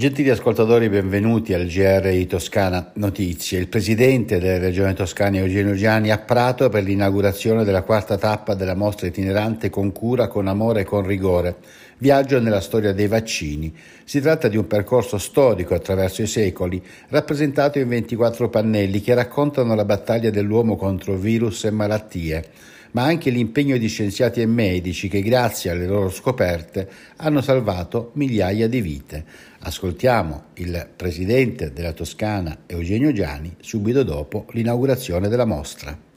Gentili 0.00 0.30
ascoltatori, 0.30 0.88
benvenuti 0.88 1.52
al 1.52 1.66
GR 1.66 2.24
Toscana 2.26 2.90
Notizie. 2.94 3.58
Il 3.58 3.68
presidente 3.68 4.38
della 4.38 4.56
regione 4.56 4.94
toscana 4.94 5.36
Eugenio 5.36 5.74
Gianni 5.74 6.10
a 6.10 6.16
Prato 6.16 6.70
per 6.70 6.84
l'inaugurazione 6.84 7.64
della 7.64 7.82
quarta 7.82 8.16
tappa 8.16 8.54
della 8.54 8.74
mostra 8.74 9.08
itinerante 9.08 9.68
Con 9.68 9.92
cura, 9.92 10.26
con 10.28 10.46
amore 10.48 10.80
e 10.80 10.84
con 10.84 11.06
rigore. 11.06 11.56
Viaggio 11.98 12.40
nella 12.40 12.62
storia 12.62 12.94
dei 12.94 13.08
vaccini. 13.08 13.76
Si 14.02 14.22
tratta 14.22 14.48
di 14.48 14.56
un 14.56 14.66
percorso 14.66 15.18
storico 15.18 15.74
attraverso 15.74 16.22
i 16.22 16.26
secoli, 16.26 16.82
rappresentato 17.08 17.78
in 17.78 17.88
24 17.88 18.48
pannelli 18.48 19.02
che 19.02 19.12
raccontano 19.12 19.74
la 19.74 19.84
battaglia 19.84 20.30
dell'uomo 20.30 20.76
contro 20.76 21.14
virus 21.16 21.64
e 21.64 21.70
malattie 21.70 22.44
ma 22.92 23.04
anche 23.04 23.30
l'impegno 23.30 23.76
di 23.76 23.88
scienziati 23.88 24.40
e 24.40 24.46
medici 24.46 25.08
che 25.08 25.22
grazie 25.22 25.70
alle 25.70 25.86
loro 25.86 26.10
scoperte 26.10 26.88
hanno 27.16 27.40
salvato 27.40 28.10
migliaia 28.14 28.68
di 28.68 28.80
vite. 28.80 29.24
Ascoltiamo 29.60 30.44
il 30.54 30.88
presidente 30.96 31.72
della 31.72 31.92
Toscana 31.92 32.62
Eugenio 32.66 33.12
Giani 33.12 33.54
subito 33.60 34.02
dopo 34.02 34.46
l'inaugurazione 34.50 35.28
della 35.28 35.44
mostra 35.44 36.08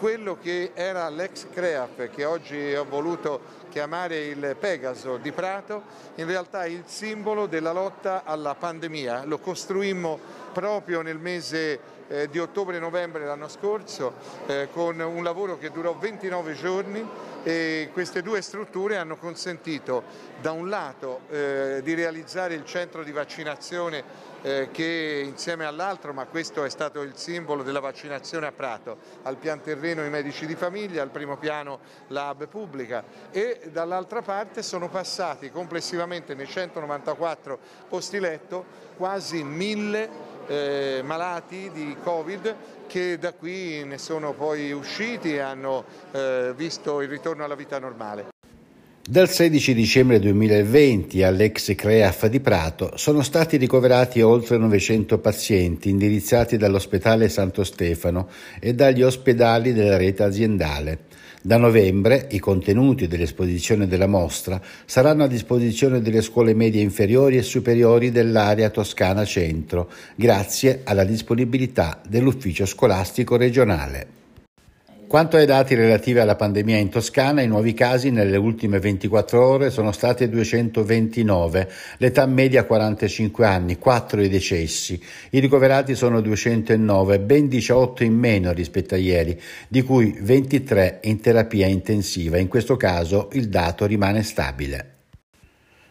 quello 0.00 0.38
che 0.40 0.70
era 0.72 1.10
l'ex 1.10 1.46
CREAF, 1.52 2.08
che 2.08 2.24
oggi 2.24 2.74
ho 2.74 2.86
voluto 2.86 3.58
chiamare 3.68 4.28
il 4.28 4.56
Pegaso 4.58 5.18
di 5.18 5.30
Prato, 5.30 5.82
in 6.14 6.24
realtà 6.24 6.62
è 6.62 6.68
il 6.68 6.84
simbolo 6.86 7.44
della 7.44 7.72
lotta 7.72 8.22
alla 8.24 8.54
pandemia. 8.54 9.26
Lo 9.26 9.38
costruimmo 9.38 10.18
proprio 10.54 11.02
nel 11.02 11.18
mese 11.18 11.78
eh, 12.08 12.30
di 12.30 12.38
ottobre-novembre 12.38 13.26
l'anno 13.26 13.48
scorso 13.48 14.14
eh, 14.46 14.68
con 14.72 14.98
un 14.98 15.22
lavoro 15.22 15.58
che 15.58 15.70
durò 15.70 15.94
29 15.94 16.54
giorni 16.54 17.06
e 17.42 17.90
queste 17.92 18.22
due 18.22 18.42
strutture 18.42 18.96
hanno 18.96 19.16
consentito 19.16 20.02
da 20.40 20.52
un 20.52 20.68
lato 20.68 21.20
eh, 21.30 21.80
di 21.82 21.94
realizzare 21.94 22.54
il 22.54 22.64
centro 22.64 23.02
di 23.02 23.12
vaccinazione 23.12 24.28
eh, 24.42 24.68
che 24.70 25.22
insieme 25.24 25.64
all'altro, 25.64 26.12
ma 26.12 26.26
questo 26.26 26.64
è 26.64 26.70
stato 26.70 27.02
il 27.02 27.12
simbolo 27.16 27.62
della 27.62 27.80
vaccinazione 27.80 28.46
a 28.46 28.52
Prato, 28.52 28.98
al 29.22 29.36
pian 29.36 29.60
terreno 29.60 30.04
i 30.04 30.10
medici 30.10 30.46
di 30.46 30.54
famiglia, 30.54 31.02
al 31.02 31.10
primo 31.10 31.36
piano 31.36 31.80
la 32.08 32.30
hub 32.30 32.46
pubblica. 32.48 33.04
E 33.30 33.68
dall'altra 33.70 34.22
parte 34.22 34.62
sono 34.62 34.88
passati 34.88 35.50
complessivamente 35.50 36.34
nei 36.34 36.46
194 36.46 37.58
posti 37.88 38.18
letto 38.18 38.88
quasi 38.96 39.42
mille 39.42 40.38
eh, 40.46 41.00
malati 41.04 41.70
di 41.72 41.96
Covid 42.02 42.54
che 42.86 43.18
da 43.18 43.32
qui 43.32 43.84
ne 43.84 43.98
sono 43.98 44.32
poi 44.32 44.72
usciti 44.72 45.34
e 45.34 45.38
hanno 45.38 45.84
eh, 46.10 46.52
visto 46.56 47.00
il 47.00 47.08
ritorno 47.08 47.44
alla 47.44 47.54
vita 47.54 47.78
normale. 47.78 48.28
Dal 49.10 49.28
16 49.28 49.74
dicembre 49.74 50.20
2020 50.20 51.22
all'ex 51.24 51.74
CREAF 51.74 52.26
di 52.26 52.38
Prato 52.38 52.92
sono 52.96 53.22
stati 53.22 53.56
ricoverati 53.56 54.20
oltre 54.20 54.56
900 54.56 55.18
pazienti 55.18 55.88
indirizzati 55.88 56.56
dall'ospedale 56.56 57.28
Santo 57.28 57.64
Stefano 57.64 58.28
e 58.60 58.72
dagli 58.74 59.02
ospedali 59.02 59.72
della 59.72 59.96
rete 59.96 60.22
aziendale. 60.22 60.98
Da 61.42 61.56
novembre 61.56 62.28
i 62.32 62.38
contenuti 62.38 63.06
dell'esposizione 63.06 63.86
della 63.86 64.06
mostra 64.06 64.60
saranno 64.84 65.24
a 65.24 65.26
disposizione 65.26 66.02
delle 66.02 66.20
scuole 66.20 66.52
medie 66.52 66.82
inferiori 66.82 67.38
e 67.38 67.42
superiori 67.42 68.10
dell'area 68.10 68.68
toscana 68.68 69.24
centro, 69.24 69.90
grazie 70.14 70.82
alla 70.84 71.04
disponibilità 71.04 72.02
dell'ufficio 72.06 72.66
scolastico 72.66 73.38
regionale. 73.38 74.19
Quanto 75.10 75.38
ai 75.38 75.44
dati 75.44 75.74
relativi 75.74 76.20
alla 76.20 76.36
pandemia 76.36 76.76
in 76.76 76.88
Toscana, 76.88 77.42
i 77.42 77.48
nuovi 77.48 77.74
casi 77.74 78.12
nelle 78.12 78.36
ultime 78.36 78.78
24 78.78 79.44
ore 79.44 79.70
sono 79.70 79.90
stati 79.90 80.28
229, 80.28 81.68
l'età 81.96 82.26
media 82.26 82.64
45 82.64 83.44
anni, 83.44 83.76
4 83.76 84.22
i 84.22 84.28
decessi. 84.28 85.02
I 85.30 85.40
ricoverati 85.40 85.96
sono 85.96 86.20
209, 86.20 87.18
ben 87.18 87.48
18 87.48 88.04
in 88.04 88.14
meno 88.14 88.52
rispetto 88.52 88.94
a 88.94 88.98
ieri, 88.98 89.36
di 89.66 89.82
cui 89.82 90.16
23 90.16 91.00
in 91.02 91.18
terapia 91.18 91.66
intensiva. 91.66 92.38
In 92.38 92.46
questo 92.46 92.76
caso 92.76 93.30
il 93.32 93.48
dato 93.48 93.86
rimane 93.86 94.22
stabile. 94.22 94.98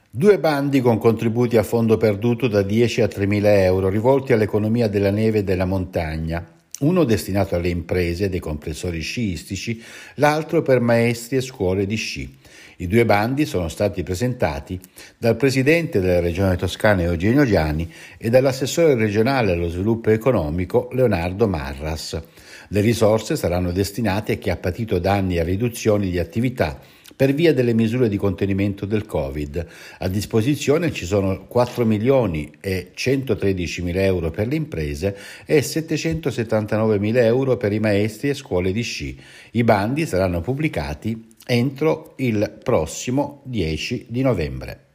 Due 0.10 0.40
bandi 0.40 0.80
con 0.80 0.98
contributi 0.98 1.58
a 1.58 1.64
fondo 1.64 1.98
perduto 1.98 2.48
da 2.48 2.62
10 2.62 3.02
a 3.02 3.10
3 3.10 3.26
mila 3.26 3.54
euro 3.64 3.90
rivolti 3.90 4.32
all'economia 4.32 4.88
della 4.88 5.12
neve 5.12 5.40
e 5.40 5.44
della 5.44 5.66
montagna 5.66 6.54
uno 6.80 7.04
destinato 7.04 7.56
alle 7.56 7.70
imprese 7.70 8.30
dei 8.30 8.40
compressori 8.40 9.02
sciistici, 9.02 9.82
l'altro 10.16 10.62
per 10.62 10.80
maestri 10.80 11.38
e 11.38 11.42
scuole 11.42 11.86
di 11.86 11.96
sci. 11.96 12.38
I 12.78 12.88
due 12.88 13.06
bandi 13.06 13.46
sono 13.46 13.68
stati 13.68 14.04
presentati 14.04 14.80
dal 15.18 15.36
presidente 15.36 16.00
della 16.00 16.20
regione 16.20 16.56
toscana 16.56 17.04
Eugenio 17.04 17.46
Gianni 17.46 17.92
e 18.18 18.30
dall'assessore 18.30 18.96
regionale 18.96 19.52
allo 19.52 19.70
sviluppo 19.70 20.10
economico 20.10 20.90
Leonardo 20.94 21.48
Marras. 21.48 22.22
Le 22.70 22.82
risorse 22.82 23.36
saranno 23.36 23.72
destinate 23.72 24.34
a 24.34 24.36
chi 24.36 24.50
ha 24.50 24.58
patito 24.58 25.00
danni 25.00 25.38
e 25.38 25.44
riduzioni 25.44 26.10
di 26.10 26.20
attività 26.20 26.80
per 27.20 27.34
via 27.34 27.54
delle 27.54 27.74
misure 27.74 28.08
di 28.08 28.16
contenimento 28.16 28.86
del 28.86 29.06
Covid. 29.06 29.66
A 29.98 30.08
disposizione 30.08 30.94
ci 30.94 31.06
sono 31.06 31.48
4 31.48 31.84
milioni 31.84 32.50
e 32.62 32.92
113 32.94 33.82
mila 33.82 34.02
euro 34.04 34.32
per 34.32 34.48
le 34.48 34.56
imprese 34.56 35.18
e 35.46 35.62
779 35.62 36.98
mila 36.98 37.22
euro 37.22 37.58
per 37.58 37.74
i 37.74 37.80
maestri 37.80 38.30
e 38.30 38.34
scuole 38.34 38.72
di 38.72 38.84
sci. 38.84 39.20
I 39.52 39.66
bandi 39.66 40.06
saranno 40.06 40.40
pubblicati 40.40 41.28
entro 41.52 42.14
il 42.18 42.60
prossimo 42.64 43.42
10 43.46 44.06
di 44.10 44.22
novembre. 44.22 44.86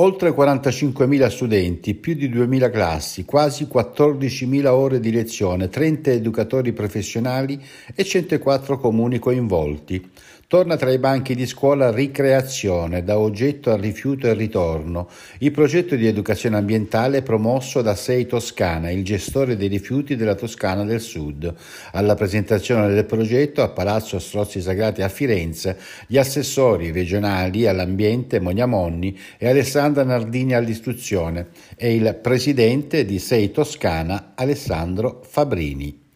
Oltre 0.00 0.30
45.000 0.30 1.28
studenti, 1.28 1.94
più 1.94 2.14
di 2.14 2.28
2.000 2.28 2.70
classi, 2.72 3.24
quasi 3.24 3.68
14.000 3.72 4.66
ore 4.66 4.98
di 4.98 5.12
lezione, 5.12 5.68
30 5.68 6.10
educatori 6.10 6.72
professionali 6.72 7.60
e 7.94 8.04
104 8.04 8.78
comuni 8.78 9.20
coinvolti. 9.20 10.10
Torna 10.48 10.78
tra 10.78 10.90
i 10.90 10.96
banchi 10.96 11.34
di 11.34 11.44
scuola 11.44 11.90
Ricreazione, 11.90 13.04
da 13.04 13.18
oggetto 13.18 13.70
al 13.70 13.80
rifiuto 13.80 14.28
e 14.28 14.32
ritorno, 14.32 15.06
il 15.40 15.50
progetto 15.50 15.94
di 15.94 16.06
educazione 16.06 16.56
ambientale 16.56 17.20
promosso 17.20 17.82
da 17.82 17.94
Sei 17.94 18.24
Toscana, 18.24 18.90
il 18.90 19.04
gestore 19.04 19.58
dei 19.58 19.68
rifiuti 19.68 20.16
della 20.16 20.34
Toscana 20.34 20.84
del 20.84 21.02
Sud. 21.02 21.54
Alla 21.92 22.14
presentazione 22.14 22.88
del 22.88 23.04
progetto 23.04 23.60
a 23.60 23.68
Palazzo 23.68 24.18
Strozzi 24.18 24.62
Sagrati 24.62 25.02
a 25.02 25.10
Firenze, 25.10 25.76
gli 26.06 26.16
assessori 26.16 26.92
regionali 26.92 27.66
all'ambiente 27.66 28.40
Monia 28.40 28.64
Monni 28.64 29.18
e 29.36 29.50
Alessandra 29.50 30.02
Nardini 30.02 30.54
all'istruzione 30.54 31.48
e 31.76 31.94
il 31.94 32.18
presidente 32.22 33.04
di 33.04 33.18
Sei 33.18 33.50
Toscana 33.50 34.32
Alessandro 34.34 35.20
Fabrini. 35.28 36.06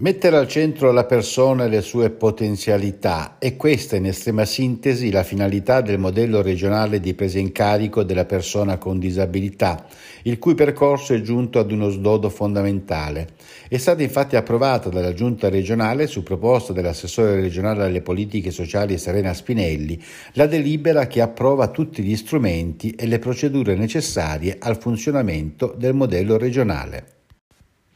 Mettere 0.00 0.36
al 0.36 0.46
centro 0.46 0.92
la 0.92 1.06
persona 1.06 1.64
e 1.64 1.68
le 1.68 1.80
sue 1.80 2.10
potenzialità 2.10 3.36
è 3.40 3.56
questa 3.56 3.96
in 3.96 4.06
estrema 4.06 4.44
sintesi 4.44 5.10
la 5.10 5.24
finalità 5.24 5.80
del 5.80 5.98
modello 5.98 6.40
regionale 6.40 7.00
di 7.00 7.14
presa 7.14 7.40
in 7.40 7.50
carico 7.50 8.04
della 8.04 8.24
persona 8.24 8.78
con 8.78 9.00
disabilità, 9.00 9.86
il 10.22 10.38
cui 10.38 10.54
percorso 10.54 11.14
è 11.14 11.20
giunto 11.20 11.58
ad 11.58 11.72
uno 11.72 11.88
sdodo 11.88 12.30
fondamentale. 12.30 13.30
È 13.68 13.76
stata 13.76 14.04
infatti 14.04 14.36
approvata 14.36 14.88
dalla 14.88 15.12
Giunta 15.12 15.48
regionale 15.48 16.06
su 16.06 16.22
proposta 16.22 16.72
dell'assessore 16.72 17.34
regionale 17.34 17.82
alle 17.82 18.00
politiche 18.00 18.52
sociali 18.52 18.98
Serena 18.98 19.34
Spinelli 19.34 20.00
la 20.34 20.46
delibera 20.46 21.08
che 21.08 21.20
approva 21.20 21.72
tutti 21.72 22.04
gli 22.04 22.14
strumenti 22.14 22.90
e 22.90 23.04
le 23.08 23.18
procedure 23.18 23.74
necessarie 23.74 24.58
al 24.60 24.78
funzionamento 24.78 25.74
del 25.76 25.94
modello 25.94 26.38
regionale. 26.38 27.17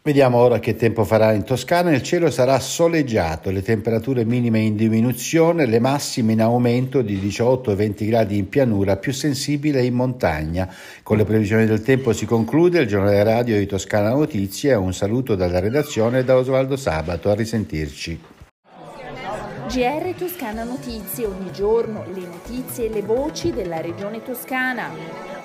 Vediamo 0.05 0.39
ora 0.39 0.59
che 0.59 0.75
tempo 0.75 1.05
farà 1.05 1.31
in 1.31 1.45
Toscana. 1.45 1.93
Il 1.93 2.03
cielo 2.03 2.29
sarà 2.29 2.59
soleggiato, 2.59 3.51
le 3.51 3.63
temperature 3.63 4.25
minime 4.25 4.59
in 4.59 4.75
diminuzione, 4.75 5.65
le 5.65 5.79
massime 5.79 6.33
in 6.33 6.43
aumento 6.43 7.03
di 7.03 7.19
18-20 7.19 8.09
gradi 8.09 8.37
in 8.37 8.49
pianura, 8.49 8.97
più 8.97 9.13
sensibile 9.13 9.85
in 9.85 9.95
montagna. 9.95 10.69
Con 11.05 11.19
le 11.19 11.25
previsioni 11.25 11.67
del 11.67 11.83
tempo 11.83 12.13
si 12.13 12.27
conclude 12.27 12.81
il 12.81 12.89
giornale 12.89 13.23
radio 13.23 13.57
di 13.57 13.67
Toscana 13.67 14.09
Notizie. 14.09 14.75
Un 14.75 14.93
saluto 14.93 15.37
dalla 15.37 15.61
redazione 15.61 16.19
e 16.19 16.25
da 16.25 16.37
Osvaldo 16.37 16.75
Sabato. 16.75 17.31
A 17.31 17.35
risentirci. 17.35 18.21
GR 19.69 20.15
Toscana 20.19 20.65
Notizie, 20.65 21.27
ogni 21.27 21.53
giorno 21.53 22.05
le 22.13 22.27
notizie 22.27 22.87
e 22.87 22.93
le 22.93 23.03
voci 23.03 23.53
della 23.53 23.81
regione 23.81 24.21
toscana. 24.21 25.42